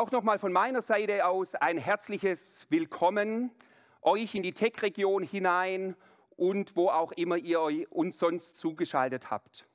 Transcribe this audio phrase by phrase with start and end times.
[0.00, 3.50] Auch nochmal von meiner Seite aus ein herzliches Willkommen
[4.00, 5.94] euch in die Tech-Region hinein
[6.38, 7.60] und wo auch immer ihr
[7.92, 9.66] uns sonst zugeschaltet habt.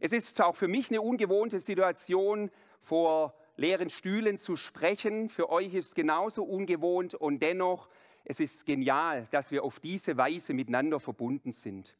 [0.00, 2.50] Es ist auch für mich eine ungewohnte Situation,
[2.82, 5.30] vor leeren Stühlen zu sprechen.
[5.30, 7.88] Für euch ist es genauso ungewohnt und dennoch,
[8.26, 11.96] es ist genial, dass wir auf diese Weise miteinander verbunden sind.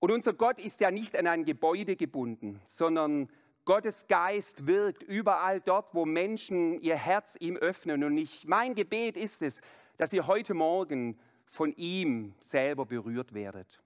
[0.00, 3.30] Und unser Gott ist ja nicht an ein Gebäude gebunden, sondern
[3.64, 8.04] Gottes Geist wirkt überall dort, wo Menschen ihr Herz ihm öffnen.
[8.04, 9.62] Und ich, mein Gebet ist es,
[9.96, 13.80] dass ihr heute Morgen von ihm selber berührt werdet.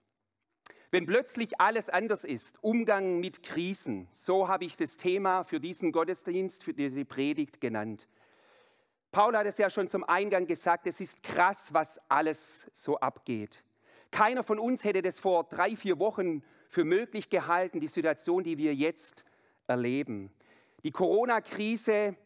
[0.91, 5.93] Wenn plötzlich alles anders ist, Umgang mit Krisen, so habe ich das Thema für diesen
[5.93, 8.09] Gottesdienst, für diese Predigt genannt.
[9.13, 13.63] Paul hat es ja schon zum Eingang gesagt, es ist krass, was alles so abgeht.
[14.11, 18.57] Keiner von uns hätte das vor drei, vier Wochen für möglich gehalten, die Situation, die
[18.57, 19.25] wir jetzt
[19.69, 20.31] erleben.
[20.85, 22.17] Die Corona-Krise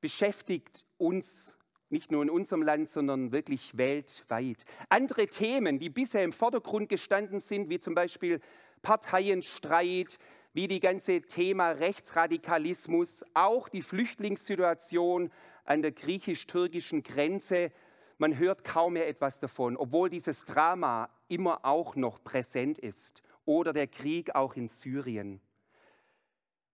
[0.00, 1.56] beschäftigt uns
[1.90, 4.64] nicht nur in unserem Land, sondern wirklich weltweit.
[4.88, 8.40] Andere Themen, die bisher im Vordergrund gestanden sind, wie zum Beispiel
[8.80, 10.18] Parteienstreit,
[10.54, 15.30] wie die ganze Thema Rechtsradikalismus, auch die Flüchtlingssituation
[15.64, 17.70] an der griechisch-türkischen Grenze,
[18.18, 23.72] man hört kaum mehr etwas davon, obwohl dieses Drama immer auch noch präsent ist oder
[23.72, 25.40] der Krieg auch in Syrien.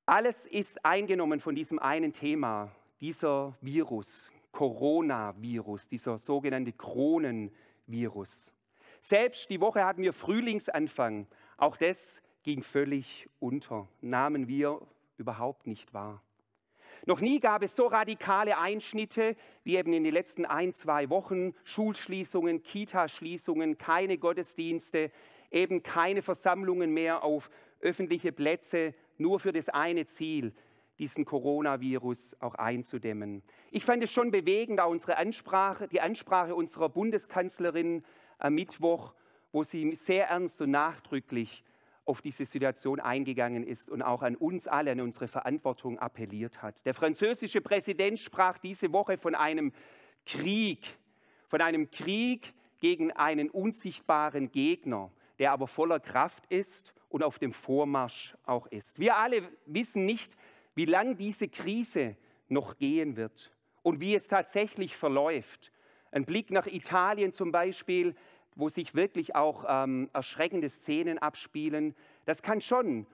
[0.09, 8.55] Alles ist eingenommen von diesem einen Thema, dieser Virus, Coronavirus, dieser sogenannte Kronenvirus.
[9.03, 11.27] Selbst die Woche hatten wir Frühlingsanfang.
[11.59, 14.81] Auch das ging völlig unter, nahmen wir
[15.19, 16.23] überhaupt nicht wahr.
[17.05, 21.53] Noch nie gab es so radikale Einschnitte wie eben in den letzten ein, zwei Wochen.
[21.65, 25.11] Schulschließungen, Kitaschließungen, keine Gottesdienste,
[25.51, 30.55] eben keine Versammlungen mehr auf öffentliche Plätze, nur für das eine Ziel,
[30.99, 33.43] diesen Coronavirus auch einzudämmen.
[33.71, 38.03] Ich fand es schon bewegend, auch unsere Ansprache, die Ansprache unserer Bundeskanzlerin
[38.39, 39.15] am Mittwoch,
[39.53, 41.65] wo sie sehr ernst und nachdrücklich
[42.05, 46.85] auf diese Situation eingegangen ist und auch an uns alle, an unsere Verantwortung appelliert hat.
[46.87, 49.73] Der französische Präsident sprach diese Woche von einem
[50.25, 50.99] Krieg,
[51.49, 57.53] von einem Krieg gegen einen unsichtbaren Gegner, der aber voller Kraft ist und auf dem
[57.53, 58.99] Vormarsch auch ist.
[58.99, 60.37] Wir alle wissen nicht,
[60.75, 62.17] wie lang diese Krise
[62.49, 63.53] noch gehen wird
[63.83, 65.73] und wie es tatsächlich verläuft.
[66.11, 68.15] Ein Blick nach Italien zum Beispiel,
[68.55, 73.07] wo sich wirklich auch ähm, erschreckende Szenen abspielen, das kann schon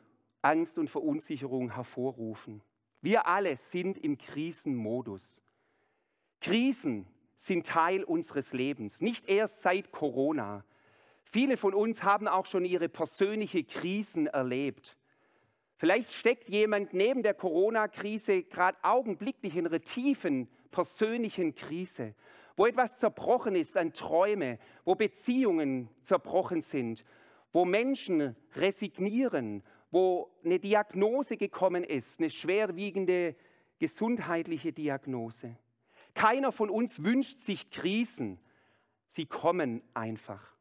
[0.42, 2.62] Angst und Verunsicherung hervorrufen.
[3.00, 5.42] Wir alle sind im Krisenmodus.
[6.40, 7.06] Krisen
[7.36, 10.64] sind Teil unseres Lebens, nicht erst seit Corona.
[11.24, 14.96] Viele von uns haben auch schon ihre persönliche Krisen erlebt.
[15.76, 22.14] Vielleicht steckt jemand neben der Corona-Krise gerade augenblicklich in einer tiefen persönlichen Krise,
[22.56, 27.04] wo etwas zerbrochen ist an Träume, wo Beziehungen zerbrochen sind,
[27.52, 33.36] wo Menschen resignieren, wo eine Diagnose gekommen ist, eine schwerwiegende
[33.78, 35.56] gesundheitliche Diagnose.
[36.14, 38.40] Keiner von uns wünscht sich Krisen,
[39.06, 40.53] sie kommen einfach.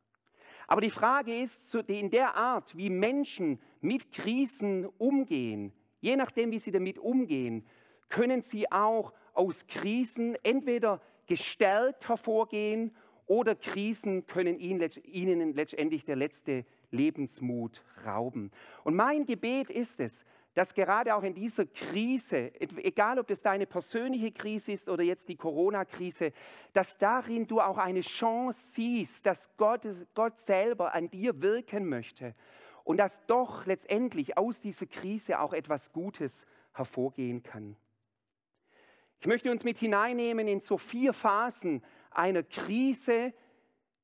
[0.67, 6.59] Aber die Frage ist, in der Art, wie Menschen mit Krisen umgehen, je nachdem, wie
[6.59, 7.65] sie damit umgehen,
[8.09, 16.65] können sie auch aus Krisen entweder gestärkt hervorgehen oder Krisen können ihnen letztendlich der letzte
[16.91, 18.51] Lebensmut rauben.
[18.83, 23.65] Und mein Gebet ist es, dass gerade auch in dieser Krise, egal ob das deine
[23.65, 26.31] persönliche Krise ist oder jetzt die Corona-Krise,
[26.73, 29.81] dass darin du auch eine Chance siehst, dass Gott,
[30.13, 32.35] Gott selber an dir wirken möchte
[32.83, 37.75] und dass doch letztendlich aus dieser Krise auch etwas Gutes hervorgehen kann.
[39.19, 43.33] Ich möchte uns mit hineinnehmen in so vier Phasen einer Krise,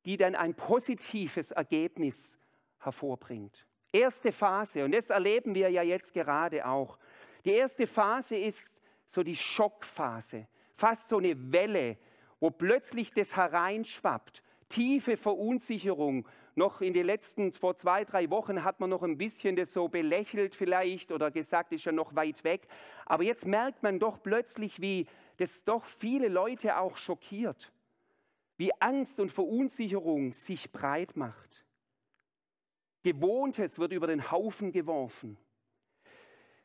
[0.05, 2.39] die dann ein positives Ergebnis
[2.79, 3.67] hervorbringt.
[3.91, 6.97] Erste Phase, und das erleben wir ja jetzt gerade auch.
[7.45, 8.71] Die erste Phase ist
[9.05, 11.97] so die Schockphase, fast so eine Welle,
[12.39, 14.43] wo plötzlich das hereinschwappt.
[14.69, 16.27] Tiefe Verunsicherung.
[16.55, 19.87] Noch in den letzten, vor zwei, drei Wochen hat man noch ein bisschen das so
[19.87, 22.67] belächelt vielleicht oder gesagt, ist ja noch weit weg.
[23.05, 25.07] Aber jetzt merkt man doch plötzlich, wie
[25.37, 27.71] das doch viele Leute auch schockiert.
[28.57, 31.48] Wie Angst und Verunsicherung sich breit macht.
[33.03, 35.37] Gewohntes wird über den Haufen geworfen.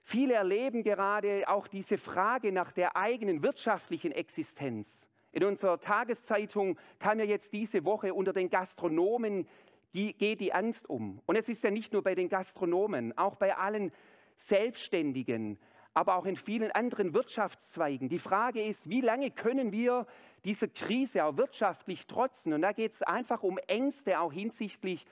[0.02, 5.08] Viele erleben gerade auch diese Frage nach der eigenen wirtschaftlichen Existenz.
[5.32, 9.48] In unserer Tageszeitung kam ja jetzt diese Woche unter den Gastronomen
[9.92, 11.20] geht die Angst um.
[11.26, 13.92] Und es ist ja nicht nur bei den Gastronomen, auch bei allen
[14.36, 15.58] Selbstständigen,
[15.94, 18.08] aber auch in vielen anderen Wirtschaftszweigen.
[18.08, 20.06] Die Frage ist, wie lange können wir
[20.44, 22.52] dieser Krise auch wirtschaftlich trotzen?
[22.52, 25.06] Und da geht es einfach um Ängste auch hinsichtlich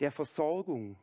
[0.00, 0.96] der Versorgung.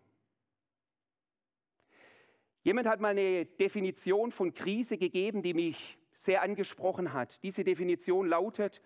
[2.63, 7.41] Jemand hat mal eine Definition von Krise gegeben, die mich sehr angesprochen hat.
[7.43, 8.81] Diese Definition lautet,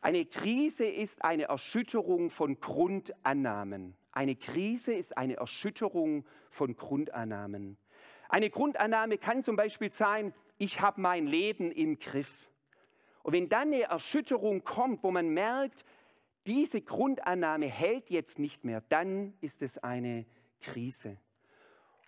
[0.00, 3.96] eine Krise ist eine Erschütterung von Grundannahmen.
[4.10, 7.78] Eine Krise ist eine Erschütterung von Grundannahmen.
[8.28, 12.50] Eine Grundannahme kann zum Beispiel sein, ich habe mein Leben im Griff.
[13.22, 15.84] Und wenn dann eine Erschütterung kommt, wo man merkt,
[16.46, 20.26] diese Grundannahme hält jetzt nicht mehr, dann ist es eine
[20.60, 21.18] Krise.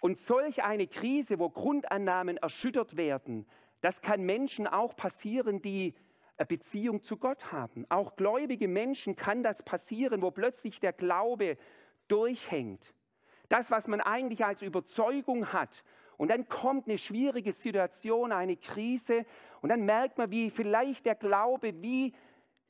[0.01, 3.47] Und solch eine Krise, wo Grundannahmen erschüttert werden,
[3.81, 5.95] das kann Menschen auch passieren, die
[6.37, 7.87] eine Beziehung zu Gott haben.
[7.91, 11.57] Auch gläubige Menschen kann das passieren, wo plötzlich der Glaube
[12.09, 12.95] durchhängt.
[13.49, 15.85] Das, was man eigentlich als Überzeugung hat.
[16.17, 19.27] Und dann kommt eine schwierige Situation, eine Krise.
[19.61, 22.15] Und dann merkt man, wie vielleicht der Glaube wie,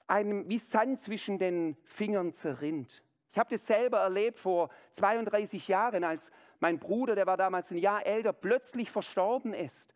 [0.06, 3.02] einem, wie Sand zwischen den Fingern zerrinnt.
[3.32, 6.30] Ich habe das selber erlebt vor 32 Jahren, als
[6.60, 9.92] mein Bruder, der war damals ein Jahr älter, plötzlich verstorben ist.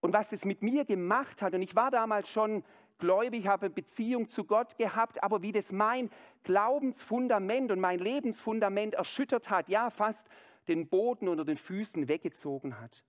[0.00, 2.64] Und was das mit mir gemacht hat, und ich war damals schon
[2.98, 6.10] gläubig, habe Beziehung zu Gott gehabt, aber wie das mein
[6.44, 10.28] Glaubensfundament und mein Lebensfundament erschüttert hat, ja fast
[10.68, 13.04] den Boden unter den Füßen weggezogen hat.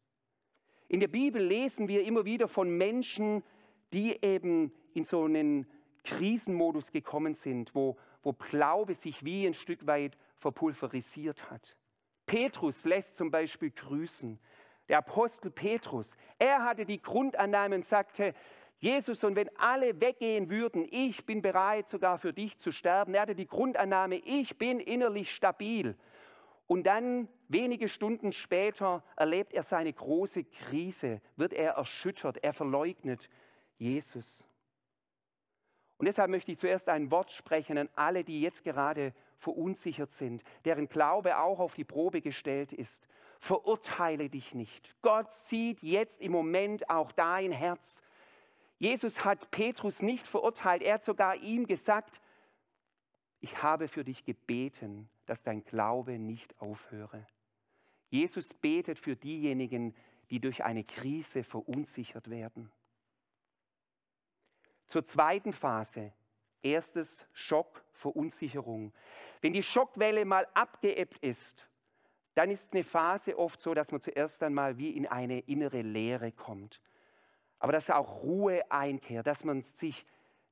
[0.88, 3.44] In der Bibel lesen wir immer wieder von Menschen,
[3.94, 5.68] die eben in so einen
[6.04, 11.76] Krisenmodus gekommen sind, wo, wo Glaube sich wie ein Stück weit verpulverisiert hat.
[12.26, 14.40] Petrus lässt zum Beispiel grüßen.
[14.88, 18.34] Der Apostel Petrus, er hatte die Grundannahme und sagte,
[18.80, 23.14] Jesus, und wenn alle weggehen würden, ich bin bereit sogar für dich zu sterben.
[23.14, 25.98] Er hatte die Grundannahme, ich bin innerlich stabil.
[26.66, 33.30] Und dann, wenige Stunden später, erlebt er seine große Krise, wird er erschüttert, er verleugnet
[33.78, 34.46] Jesus.
[36.00, 40.44] Und deshalb möchte ich zuerst ein Wort sprechen an alle, die jetzt gerade verunsichert sind,
[40.64, 43.06] deren Glaube auch auf die Probe gestellt ist.
[43.40, 44.96] Verurteile dich nicht.
[45.02, 48.02] Gott sieht jetzt im Moment auch dein Herz.
[48.78, 52.22] Jesus hat Petrus nicht verurteilt, er hat sogar ihm gesagt,
[53.42, 57.28] ich habe für dich gebeten, dass dein Glaube nicht aufhöre.
[58.10, 59.94] Jesus betet für diejenigen,
[60.30, 62.72] die durch eine Krise verunsichert werden.
[64.90, 66.12] Zur zweiten Phase.
[66.64, 68.92] Erstes Schock, Verunsicherung.
[69.40, 71.70] Wenn die Schockwelle mal abgeebbt ist,
[72.34, 76.32] dann ist eine Phase oft so, dass man zuerst einmal wie in eine innere Leere
[76.32, 76.82] kommt.
[77.60, 80.06] Aber dass auch Ruhe einkehrt, dass man sich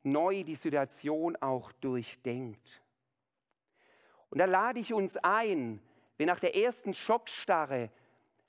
[0.04, 2.82] neu die Situation auch durchdenkt.
[4.30, 5.82] Und da lade ich uns ein,
[6.18, 7.90] wenn nach der ersten Schockstarre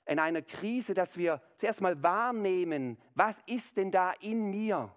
[0.05, 4.93] in einer Krise, dass wir zuerst mal wahrnehmen, was ist denn da in mir?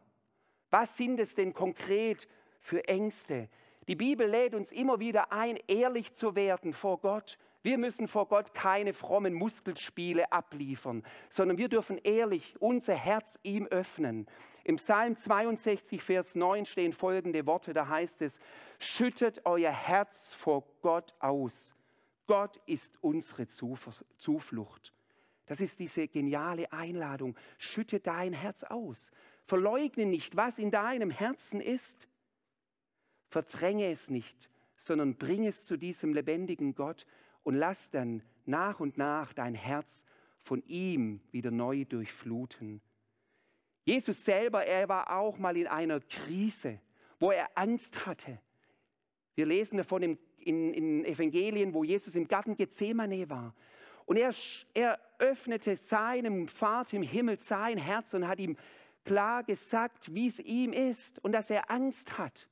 [0.72, 2.26] Was sind es denn konkret
[2.58, 3.50] für Ängste?
[3.88, 7.36] Die Bibel lädt uns immer wieder ein, ehrlich zu werden vor Gott.
[7.62, 13.66] Wir müssen vor Gott keine frommen Muskelspiele abliefern, sondern wir dürfen ehrlich unser Herz ihm
[13.66, 14.26] öffnen.
[14.64, 18.40] Im Psalm 62, Vers 9 stehen folgende Worte, da heißt es,
[18.78, 21.76] schüttet euer Herz vor Gott aus.
[22.26, 24.94] Gott ist unsere Zuflucht.
[25.44, 27.36] Das ist diese geniale Einladung.
[27.58, 29.12] Schütte dein Herz aus.
[29.44, 32.08] Verleugne nicht, was in deinem Herzen ist.
[33.28, 37.06] Verdränge es nicht, sondern bring es zu diesem lebendigen Gott
[37.42, 40.04] und lass dann nach und nach dein Herz
[40.42, 42.80] von ihm wieder neu durchfluten.
[43.84, 46.80] Jesus selber, er war auch mal in einer Krise,
[47.18, 48.38] wo er Angst hatte.
[49.34, 53.54] Wir lesen davon in, in, in Evangelien, wo Jesus im Garten Gethsemane war.
[54.04, 54.34] Und er,
[54.74, 58.56] er öffnete seinem Vater im Himmel sein Herz und hat ihm
[59.04, 62.48] klar gesagt, wie es ihm ist und dass er Angst hat.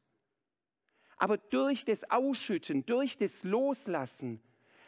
[1.16, 4.40] Aber durch das Ausschütten, durch das Loslassen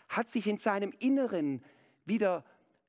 [0.09, 1.62] hat sich in seinem Inneren
[2.04, 2.45] wieder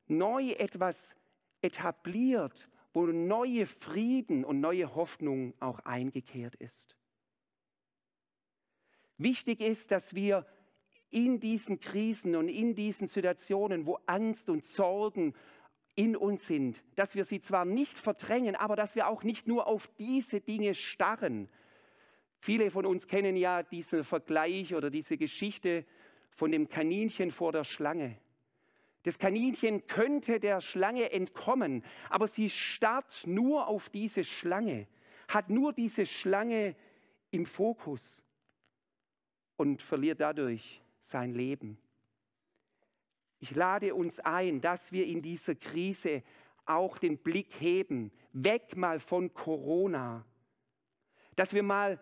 [0.07, 1.15] neu etwas
[1.61, 6.95] etabliert, wo neue Frieden und neue Hoffnung auch eingekehrt ist.
[9.17, 10.45] Wichtig ist, dass wir
[11.09, 15.35] in diesen Krisen und in diesen Situationen, wo Angst und Sorgen
[15.95, 19.67] in uns sind, dass wir sie zwar nicht verdrängen, aber dass wir auch nicht nur
[19.67, 21.49] auf diese Dinge starren,
[22.43, 25.85] Viele von uns kennen ja diesen Vergleich oder diese Geschichte
[26.31, 28.17] von dem Kaninchen vor der Schlange.
[29.03, 34.87] Das Kaninchen könnte der Schlange entkommen, aber sie starrt nur auf diese Schlange,
[35.29, 36.75] hat nur diese Schlange
[37.31, 38.25] im Fokus
[39.55, 41.77] und verliert dadurch sein Leben.
[43.43, 46.23] Ich lade uns ein, dass wir in dieser Krise
[46.65, 50.25] auch den Blick heben, weg mal von Corona,
[51.35, 51.99] dass wir mal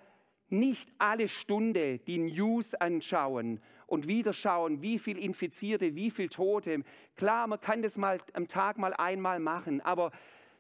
[0.50, 6.84] nicht alle Stunde die News anschauen und wieder schauen, wie viel Infizierte, wie viel Tote.
[7.16, 10.12] Klar, man kann das mal am Tag mal einmal machen, aber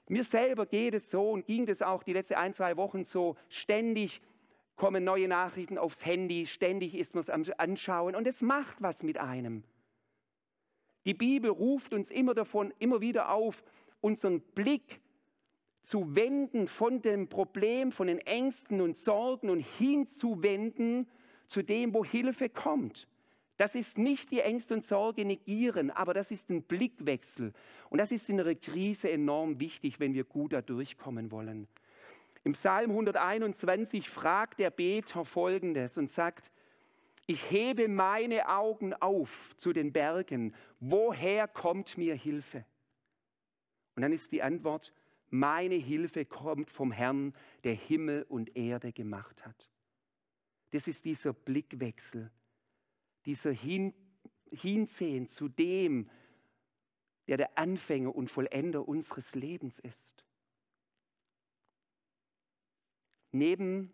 [0.07, 3.35] mir selber geht es so und ging das auch die letzten ein, zwei Wochen so.
[3.49, 4.19] Ständig
[4.77, 9.03] kommen neue Nachrichten aufs Handy, ständig ist man es am Anschauen und es macht was
[9.03, 9.63] mit einem.
[11.05, 13.63] Die Bibel ruft uns immer davon, immer wieder auf,
[14.01, 15.01] unseren Blick
[15.81, 21.07] zu wenden von dem Problem, von den Ängsten und Sorgen und hinzuwenden
[21.47, 23.07] zu dem, wo Hilfe kommt.
[23.57, 27.53] Das ist nicht die Ängste und Sorge negieren, aber das ist ein Blickwechsel.
[27.89, 31.67] Und das ist in einer Krise enorm wichtig, wenn wir gut da durchkommen wollen.
[32.43, 36.49] Im Psalm 121 fragt der Beter Folgendes und sagt,
[37.27, 42.65] ich hebe meine Augen auf zu den Bergen, woher kommt mir Hilfe?
[43.95, 44.93] Und dann ist die Antwort,
[45.29, 49.69] meine Hilfe kommt vom Herrn, der Himmel und Erde gemacht hat.
[50.71, 52.31] Das ist dieser Blickwechsel,
[53.25, 53.93] dieser Hin
[54.51, 56.09] Hinsehen zu dem,
[57.27, 60.25] der der Anfänger und Vollender unseres Lebens ist.
[63.31, 63.93] Neben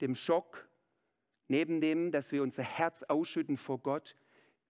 [0.00, 0.69] dem Schock,
[1.50, 4.16] neben dem, dass wir unser Herz ausschütten vor Gott,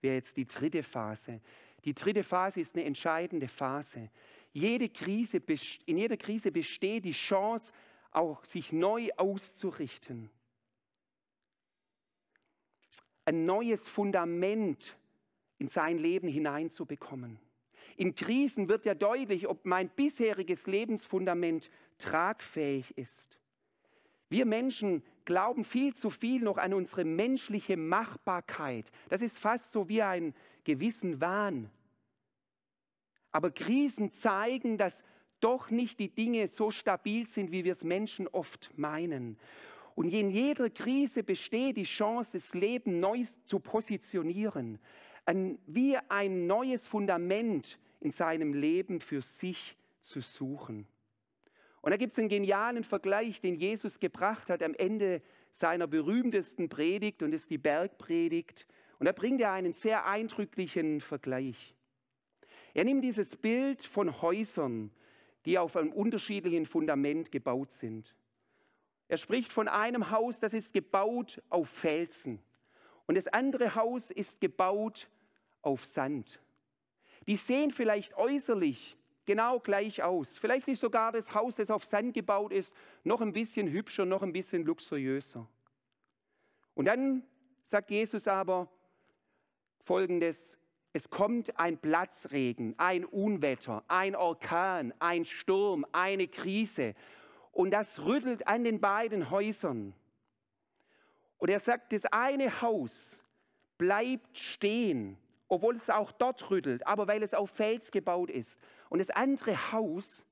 [0.01, 1.41] wäre jetzt die dritte Phase.
[1.85, 4.11] Die dritte Phase ist eine entscheidende Phase.
[4.53, 5.43] Jede Krise,
[5.87, 7.73] in jeder Krise besteht die Chance,
[8.11, 10.31] auch sich neu auszurichten.
[13.25, 14.97] Ein neues Fundament
[15.59, 17.39] in sein Leben hineinzubekommen.
[17.97, 23.39] In Krisen wird ja deutlich, ob mein bisheriges Lebensfundament tragfähig ist.
[24.31, 28.91] Wir Menschen glauben viel zu viel noch an unsere menschliche Machbarkeit.
[29.11, 30.35] Das ist fast so wie ein
[30.65, 31.71] gewissen Wahn.
[33.31, 35.05] Aber Krisen zeigen, dass
[35.39, 39.39] doch nicht die Dinge so stabil sind, wie wir es Menschen oft meinen.
[39.95, 44.81] Und in jeder Krise besteht die Chance, das Leben neu zu positionieren,
[45.69, 50.89] wie ein neues Fundament in seinem Leben für sich zu suchen.
[51.83, 56.69] Und da gibt es einen genialen Vergleich, den Jesus gebracht hat am Ende seiner berühmtesten
[56.69, 58.67] Predigt, und ist die Bergpredigt.
[58.99, 61.75] Und da bringt er einen sehr eindrücklichen Vergleich.
[62.75, 64.91] Er nimmt dieses Bild von Häusern,
[65.47, 68.15] die auf einem unterschiedlichen Fundament gebaut sind.
[69.09, 72.41] Er spricht von einem Haus, das ist gebaut auf Felsen.
[73.07, 75.09] Und das andere Haus ist gebaut
[75.63, 76.41] auf Sand.
[77.27, 78.97] Die sehen vielleicht äußerlich
[79.27, 80.39] genau gleich aus.
[80.39, 82.75] Vielleicht ist sogar das Haus, das auf Sand gebaut ist,
[83.05, 85.47] noch ein bisschen hübscher, noch ein bisschen luxuriöser.
[86.75, 87.23] Und dann
[87.63, 88.69] sagt Jesus aber
[89.83, 90.59] folgendes,
[90.93, 96.95] es kommt ein Platzregen, ein Unwetter, ein Orkan, ein Sturm, eine Krise.
[97.53, 99.95] Und das rüttelt an den beiden Häusern.
[101.39, 103.25] Und er sagt, das eine Haus
[103.79, 105.17] bleibt stehen,
[105.49, 108.59] obwohl es auch dort rüttelt, aber weil es auf Fels gebaut ist.
[108.91, 110.27] Und das andere Haus,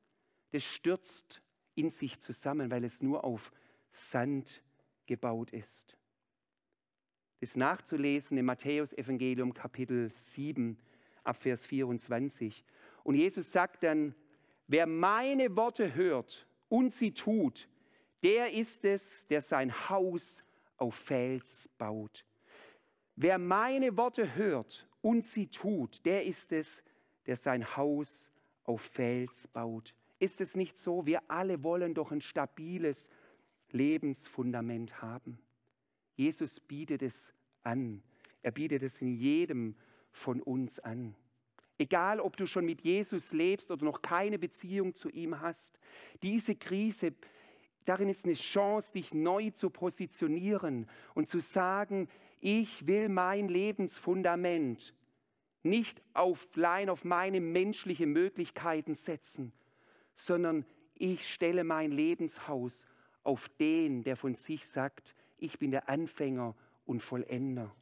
[0.52, 1.40] das stürzt
[1.74, 3.50] in sich zusammen, weil es nur auf
[3.92, 4.62] Sand
[5.06, 5.98] gebaut ist
[7.40, 10.76] ist nachzulesen im Matthäusevangelium Kapitel 7
[11.24, 12.64] ab Vers 24.
[13.04, 14.14] Und Jesus sagt dann,
[14.66, 17.68] wer meine Worte hört und sie tut,
[18.22, 20.42] der ist es, der sein Haus
[20.76, 22.24] auf Fels baut.
[23.14, 26.82] Wer meine Worte hört und sie tut, der ist es,
[27.26, 28.32] der sein Haus
[28.68, 29.94] auf Fels baut.
[30.18, 31.06] Ist es nicht so?
[31.06, 33.10] Wir alle wollen doch ein stabiles
[33.70, 35.38] Lebensfundament haben.
[36.16, 37.32] Jesus bietet es
[37.62, 38.02] an.
[38.42, 39.74] Er bietet es in jedem
[40.12, 41.14] von uns an.
[41.78, 45.78] Egal, ob du schon mit Jesus lebst oder noch keine Beziehung zu ihm hast,
[46.22, 47.14] diese Krise,
[47.84, 52.08] darin ist eine Chance, dich neu zu positionieren und zu sagen,
[52.40, 54.94] ich will mein Lebensfundament
[55.62, 59.52] nicht auf, allein auf meine menschlichen Möglichkeiten setzen,
[60.14, 62.86] sondern ich stelle mein Lebenshaus
[63.22, 66.54] auf den, der von sich sagt, ich bin der Anfänger
[66.86, 67.74] und Vollender.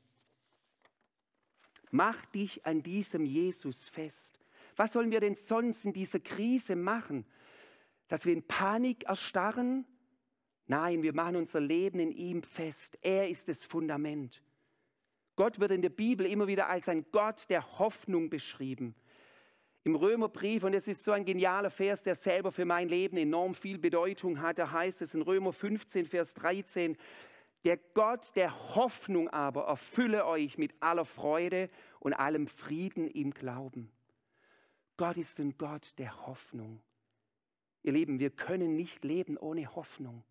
[1.90, 4.38] Mach dich an diesem Jesus fest.
[4.74, 7.24] Was sollen wir denn sonst in dieser Krise machen?
[8.08, 9.86] Dass wir in Panik erstarren?
[10.66, 12.98] Nein, wir machen unser Leben in ihm fest.
[13.00, 14.42] Er ist das Fundament.
[15.36, 18.94] Gott wird in der Bibel immer wieder als ein Gott der Hoffnung beschrieben.
[19.84, 23.54] Im Römerbrief, und es ist so ein genialer Vers, der selber für mein Leben enorm
[23.54, 26.96] viel Bedeutung hat, da heißt es in Römer 15, Vers 13,
[27.64, 31.68] der Gott der Hoffnung aber erfülle euch mit aller Freude
[32.00, 33.92] und allem Frieden im Glauben.
[34.96, 36.80] Gott ist ein Gott der Hoffnung.
[37.82, 40.24] Ihr Lieben, wir können nicht leben ohne Hoffnung.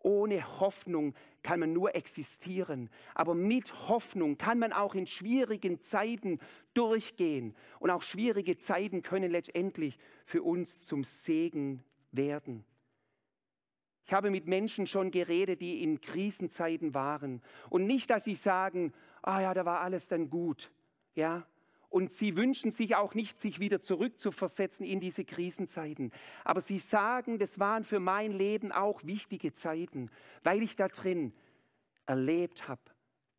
[0.00, 2.88] Ohne Hoffnung kann man nur existieren.
[3.14, 6.38] Aber mit Hoffnung kann man auch in schwierigen Zeiten
[6.74, 7.54] durchgehen.
[7.80, 12.64] Und auch schwierige Zeiten können letztendlich für uns zum Segen werden.
[14.04, 17.42] Ich habe mit Menschen schon geredet, die in Krisenzeiten waren.
[17.68, 20.70] Und nicht, dass sie sagen, ah ja, da war alles dann gut.
[21.14, 21.46] Ja,
[21.90, 26.12] und sie wünschen sich auch nicht, sich wieder zurückzuversetzen in diese Krisenzeiten.
[26.44, 30.10] Aber sie sagen, das waren für mein Leben auch wichtige Zeiten,
[30.42, 31.32] weil ich da drin
[32.06, 32.82] erlebt habe,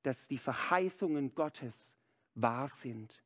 [0.03, 1.97] dass die Verheißungen Gottes
[2.35, 3.21] wahr sind.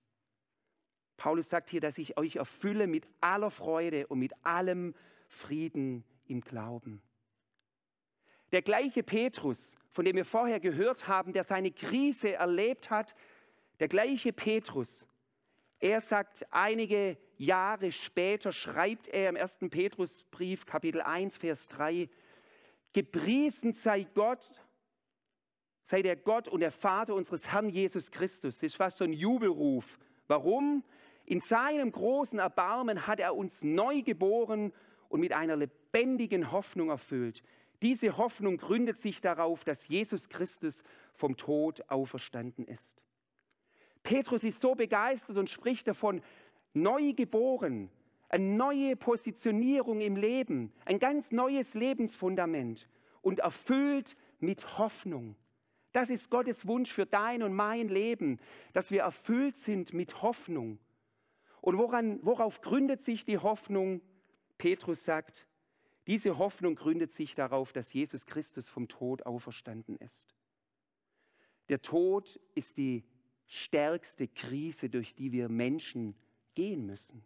[1.15, 4.94] Paulus sagt hier, dass ich euch erfülle mit aller Freude und mit allem
[5.30, 7.01] Frieden im Glauben.
[8.51, 13.15] Der gleiche Petrus, von dem wir vorher gehört haben, der seine Krise erlebt hat,
[13.80, 15.08] der gleiche Petrus,
[15.83, 19.57] er sagt, einige Jahre später schreibt er im 1.
[19.69, 22.09] Petrusbrief, Kapitel 1, Vers 3,
[22.93, 24.49] Gepriesen sei Gott,
[25.87, 28.59] sei der Gott und der Vater unseres Herrn Jesus Christus.
[28.59, 29.99] Das ist fast so ein Jubelruf.
[30.27, 30.85] Warum?
[31.25, 34.71] In seinem großen Erbarmen hat er uns neu geboren
[35.09, 37.43] und mit einer lebendigen Hoffnung erfüllt.
[37.81, 40.81] Diese Hoffnung gründet sich darauf, dass Jesus Christus
[41.13, 43.03] vom Tod auferstanden ist.
[44.03, 46.22] Petrus ist so begeistert und spricht davon,
[46.74, 47.89] neu geboren,
[48.29, 52.89] eine neue Positionierung im Leben, ein ganz neues Lebensfundament
[53.22, 55.36] und erfüllt mit Hoffnung.
[55.93, 58.39] Das ist Gottes Wunsch für dein und mein Leben,
[58.74, 60.79] dass wir erfüllt sind mit Hoffnung.
[61.62, 64.01] Und woran, worauf gründet sich die Hoffnung?
[64.57, 65.48] Petrus sagt,
[66.07, 70.36] diese Hoffnung gründet sich darauf, dass Jesus Christus vom Tod auferstanden ist.
[71.69, 73.03] Der Tod ist die
[73.53, 76.15] stärkste Krise, durch die wir Menschen
[76.55, 77.24] gehen müssen.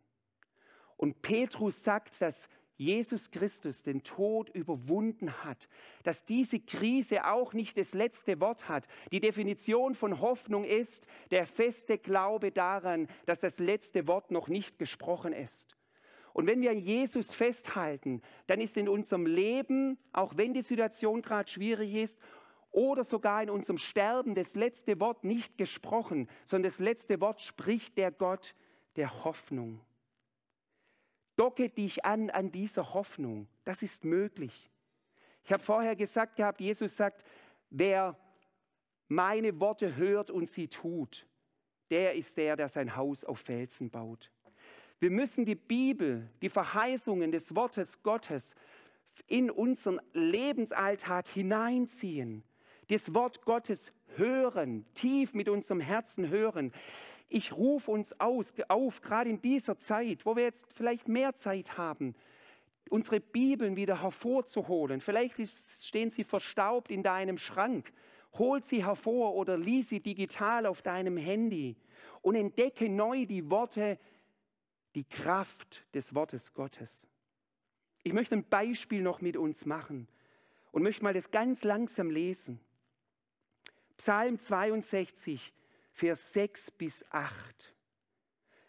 [0.97, 5.67] Und Petrus sagt, dass Jesus Christus den Tod überwunden hat,
[6.03, 8.87] dass diese Krise auch nicht das letzte Wort hat.
[9.11, 14.77] Die Definition von Hoffnung ist der feste Glaube daran, dass das letzte Wort noch nicht
[14.77, 15.75] gesprochen ist.
[16.33, 21.23] Und wenn wir an Jesus festhalten, dann ist in unserem Leben, auch wenn die Situation
[21.23, 22.19] gerade schwierig ist,
[22.77, 27.97] oder sogar in unserem Sterben das letzte Wort nicht gesprochen, sondern das letzte Wort spricht
[27.97, 28.53] der Gott
[28.97, 29.81] der Hoffnung.
[31.37, 33.47] Docke dich an an dieser Hoffnung.
[33.63, 34.69] Das ist möglich.
[35.43, 37.23] Ich habe vorher gesagt gehabt, Jesus sagt,
[37.71, 38.15] wer
[39.07, 41.25] meine Worte hört und sie tut,
[41.89, 44.31] der ist der, der sein Haus auf Felsen baut.
[44.99, 48.53] Wir müssen die Bibel, die Verheißungen des Wortes Gottes
[49.25, 52.43] in unseren Lebensalltag hineinziehen
[52.89, 56.71] das Wort Gottes hören, tief mit unserem Herzen hören.
[57.29, 61.77] Ich rufe uns aus, auf, gerade in dieser Zeit, wo wir jetzt vielleicht mehr Zeit
[61.77, 62.15] haben,
[62.89, 65.01] unsere Bibeln wieder hervorzuholen.
[65.01, 65.35] Vielleicht
[65.81, 67.91] stehen sie verstaubt in deinem Schrank.
[68.33, 71.75] Hol sie hervor oder lies sie digital auf deinem Handy
[72.21, 73.97] und entdecke neu die Worte,
[74.95, 77.07] die Kraft des Wortes Gottes.
[78.03, 80.07] Ich möchte ein Beispiel noch mit uns machen
[80.71, 82.59] und möchte mal das ganz langsam lesen.
[83.97, 85.53] Psalm 62,
[85.91, 87.75] Vers 6 bis 8.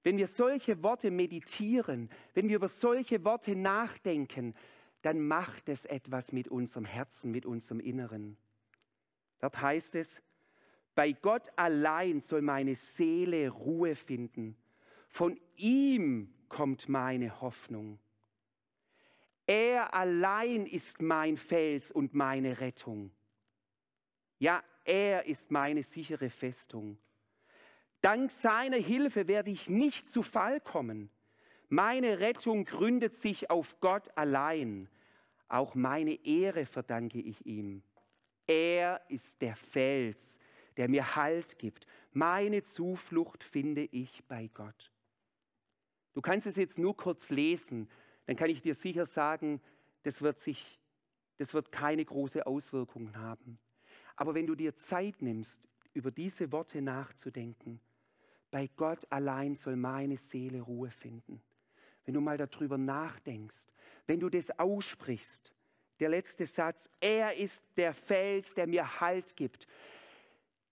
[0.03, 4.55] Wenn wir solche Worte meditieren, wenn wir über solche Worte nachdenken,
[5.03, 8.37] dann macht es etwas mit unserem Herzen, mit unserem Inneren.
[9.39, 10.23] Dort heißt es,
[10.95, 14.57] bei Gott allein soll meine Seele Ruhe finden.
[15.09, 17.99] Von ihm kommt meine Hoffnung.
[19.47, 23.11] Er allein ist mein Fels und meine Rettung.
[24.39, 26.97] Ja, er ist meine sichere Festung.
[28.01, 31.11] Dank seiner Hilfe werde ich nicht zu Fall kommen.
[31.69, 34.89] Meine Rettung gründet sich auf Gott allein.
[35.49, 37.83] Auch meine Ehre verdanke ich ihm.
[38.47, 40.41] Er ist der Fels,
[40.79, 41.87] der mir Halt gibt.
[42.13, 44.91] Meine Zuflucht finde ich bei Gott.
[46.15, 47.91] Du kannst es jetzt nur kurz lesen,
[48.25, 49.61] dann kann ich dir sicher sagen,
[50.05, 50.81] das wird, sich,
[51.37, 53.59] das wird keine große Auswirkung haben.
[54.19, 57.81] Aber wenn du dir Zeit nimmst, über diese Worte nachzudenken,
[58.51, 61.41] bei Gott allein soll meine Seele Ruhe finden.
[62.05, 63.69] Wenn du mal darüber nachdenkst,
[64.09, 65.55] wenn du das aussprichst,
[66.01, 69.69] der letzte Satz, er ist der Fels, der mir Halt gibt.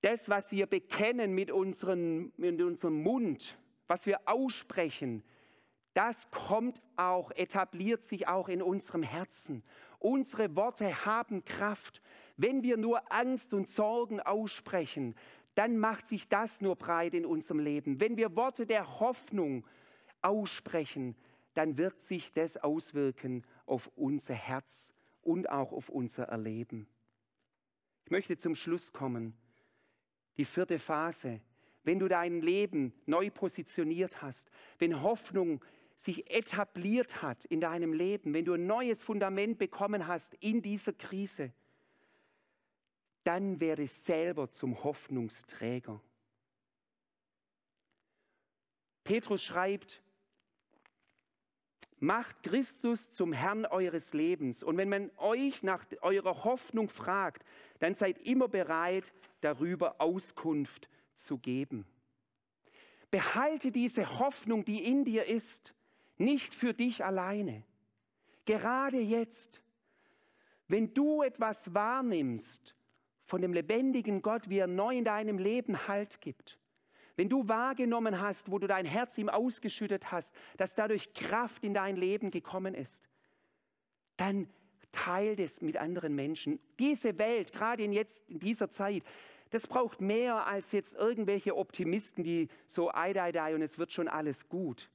[0.00, 3.56] Das, was wir bekennen mit, unseren, mit unserem Mund,
[3.86, 5.22] was wir aussprechen,
[5.94, 9.62] das kommt auch, etabliert sich auch in unserem Herzen.
[10.00, 12.02] Unsere Worte haben Kraft.
[12.36, 15.14] Wenn wir nur Angst und Sorgen aussprechen,
[15.54, 17.98] dann macht sich das nur breit in unserem Leben.
[17.98, 19.66] Wenn wir Worte der Hoffnung
[20.20, 21.16] aussprechen,
[21.54, 26.86] dann wird sich das auswirken auf unser Herz und auch auf unser Erleben.
[28.04, 29.34] Ich möchte zum Schluss kommen.
[30.36, 31.40] Die vierte Phase.
[31.82, 38.34] Wenn du dein Leben neu positioniert hast, wenn Hoffnung sich etabliert hat in deinem Leben,
[38.34, 41.52] wenn du ein neues Fundament bekommen hast in dieser Krise,
[43.26, 46.00] dann werde selber zum Hoffnungsträger.
[49.02, 50.00] Petrus schreibt,
[51.98, 54.62] macht Christus zum Herrn eures Lebens.
[54.62, 57.44] Und wenn man euch nach eurer Hoffnung fragt,
[57.80, 61.84] dann seid immer bereit, darüber Auskunft zu geben.
[63.10, 65.74] Behalte diese Hoffnung, die in dir ist,
[66.16, 67.64] nicht für dich alleine.
[68.44, 69.62] Gerade jetzt,
[70.68, 72.76] wenn du etwas wahrnimmst
[73.26, 76.58] von dem lebendigen Gott, wie er neu in deinem Leben Halt gibt,
[77.16, 81.74] wenn du wahrgenommen hast, wo du dein Herz ihm ausgeschüttet hast, dass dadurch Kraft in
[81.74, 83.08] dein Leben gekommen ist,
[84.16, 84.48] dann
[84.92, 86.58] teil es mit anderen Menschen.
[86.78, 89.02] Diese Welt, gerade in jetzt in dieser Zeit,
[89.50, 93.92] das braucht mehr als jetzt irgendwelche Optimisten, die so ei, ei, ei und es wird
[93.92, 94.90] schon alles gut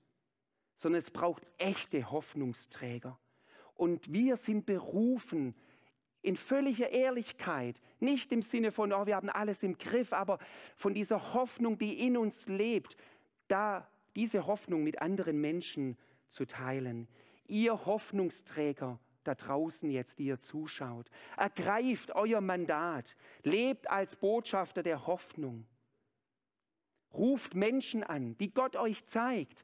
[0.82, 3.20] sondern es braucht echte Hoffnungsträger.
[3.76, 5.56] Und wir sind berufen,
[6.22, 10.40] in völliger Ehrlichkeit, nicht im Sinne von, oh, wir haben alles im Griff, aber
[10.76, 12.96] von dieser Hoffnung, die in uns lebt,
[13.48, 15.98] da diese Hoffnung mit anderen Menschen
[16.30, 17.08] zu teilen.
[17.48, 25.06] Ihr Hoffnungsträger da draußen jetzt, die ihr zuschaut, ergreift euer Mandat, lebt als Botschafter der
[25.06, 25.66] Hoffnung.
[27.14, 29.64] Ruft Menschen an, die Gott euch zeigt,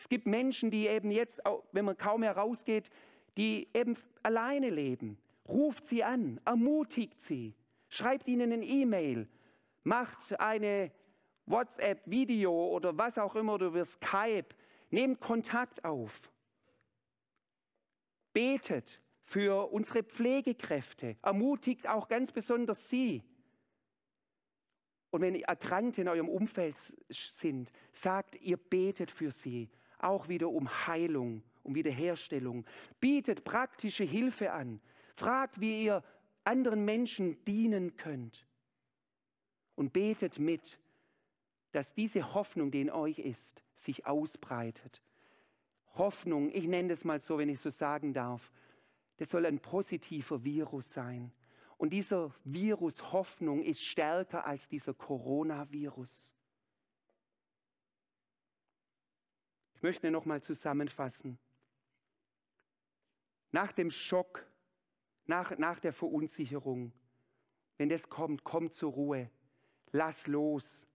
[0.00, 2.88] es gibt Menschen, die eben jetzt, wenn man kaum herausgeht,
[3.36, 5.18] die eben alleine leben.
[5.50, 7.54] Ruft sie an, ermutigt sie,
[7.88, 9.28] schreibt ihnen eine E-Mail,
[9.82, 10.92] macht eine
[11.46, 14.48] WhatsApp-Video oder was auch immer oder über Skype.
[14.90, 16.30] Nehmt Kontakt auf.
[18.32, 21.16] Betet für unsere Pflegekräfte.
[21.22, 23.22] Ermutigt auch ganz besonders sie.
[25.10, 26.76] Und wenn Erkrankte in eurem Umfeld
[27.08, 32.64] sind, sagt, ihr betet für sie auch wieder um Heilung, um Wiederherstellung.
[33.00, 34.80] Bietet praktische Hilfe an.
[35.20, 36.02] Fragt, wie ihr
[36.44, 38.46] anderen Menschen dienen könnt.
[39.74, 40.78] Und betet mit,
[41.72, 45.02] dass diese Hoffnung, die in euch ist, sich ausbreitet.
[45.94, 48.50] Hoffnung, ich nenne das mal so, wenn ich so sagen darf,
[49.18, 51.30] das soll ein positiver Virus sein.
[51.76, 56.34] Und dieser Virus Hoffnung ist stärker als dieser Coronavirus.
[59.74, 61.38] Ich möchte nochmal zusammenfassen.
[63.52, 64.49] Nach dem Schock,
[65.30, 66.92] nach, nach der Verunsicherung,
[67.78, 69.30] wenn das kommt, komm zur Ruhe,
[69.92, 70.86] lass los,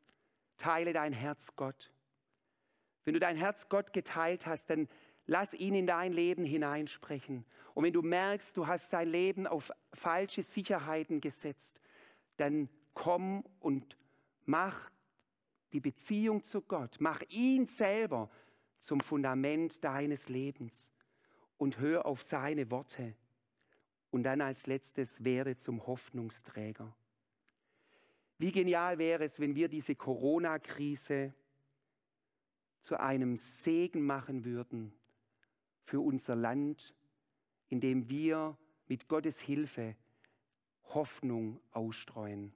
[0.57, 1.91] teile dein Herz Gott.
[3.05, 4.87] Wenn du dein Herz Gott geteilt hast, dann
[5.25, 7.45] lass ihn in dein Leben hineinsprechen.
[7.73, 11.81] Und wenn du merkst, du hast dein Leben auf falsche Sicherheiten gesetzt,
[12.37, 13.97] dann komm und
[14.45, 14.91] mach
[15.73, 18.29] die Beziehung zu Gott, mach ihn selber
[18.79, 20.91] zum Fundament deines Lebens
[21.57, 23.15] und hör auf seine Worte.
[24.15, 26.95] Und dann als letztes werde zum Hoffnungsträger.
[28.37, 31.33] Wie genial wäre es, wenn wir diese Corona-Krise
[32.79, 34.93] zu einem Segen machen würden
[35.83, 36.95] für unser Land,
[37.67, 39.97] indem wir mit Gottes Hilfe
[40.85, 42.53] Hoffnung ausstreuen.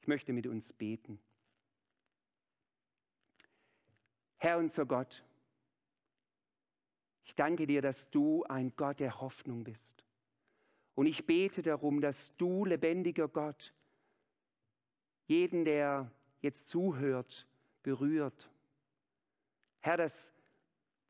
[0.00, 1.20] Ich möchte mit uns beten.
[4.38, 5.22] Herr unser Gott,
[7.24, 10.03] ich danke dir, dass du ein Gott der Hoffnung bist.
[10.94, 13.74] Und ich bete darum, dass du, lebendiger Gott,
[15.26, 17.46] jeden, der jetzt zuhört,
[17.82, 18.50] berührt.
[19.80, 20.34] Herr, dass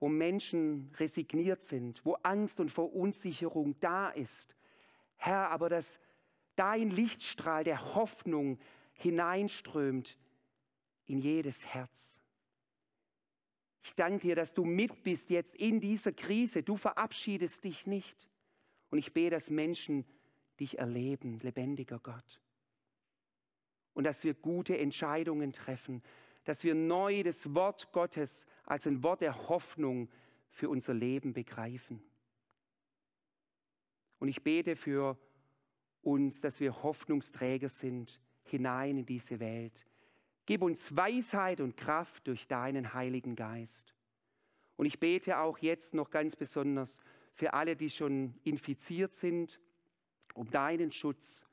[0.05, 4.55] wo Menschen resigniert sind, wo Angst und Verunsicherung da ist,
[5.17, 5.99] Herr, aber dass
[6.57, 8.59] dein Lichtstrahl der Hoffnung
[8.93, 10.19] hineinströmt
[11.07, 12.21] in jedes Herz.
[13.83, 16.63] Ich danke dir, dass du mit bist jetzt in dieser Krise.
[16.63, 18.29] Du verabschiedest dich nicht.
[18.95, 20.05] Und ich bete, dass Menschen
[20.61, 22.41] dich erleben, lebendiger Gott.
[23.93, 26.01] Und dass wir gute Entscheidungen treffen,
[26.45, 30.09] dass wir neu das Wort Gottes als ein Wort der Hoffnung
[30.49, 32.05] für unser Leben begreifen.
[34.21, 35.19] Und ich bete für
[36.03, 39.85] uns, dass wir Hoffnungsträger sind hinein in diese Welt,
[40.47, 43.93] Gib uns Weisheit und Kraft durch deinen Heiligen Geist.
[44.77, 47.01] Und ich bete auch jetzt noch ganz besonders
[47.35, 49.61] für alle, die schon infiziert sind,
[50.35, 51.47] um deinen Schutz,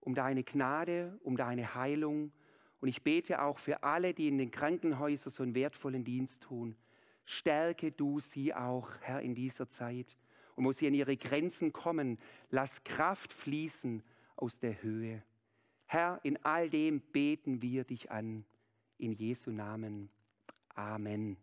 [0.00, 2.32] um deine Gnade, um deine Heilung.
[2.80, 6.76] Und ich bete auch für alle, die in den Krankenhäusern so einen wertvollen Dienst tun,
[7.24, 10.16] Stärke du sie auch, Herr, in dieser Zeit.
[10.56, 12.18] Und wo sie an ihre Grenzen kommen,
[12.50, 14.02] lass Kraft fließen
[14.36, 15.22] aus der Höhe.
[15.86, 18.44] Herr, in all dem beten wir dich an.
[18.98, 20.10] In Jesu Namen.
[20.74, 21.36] Amen.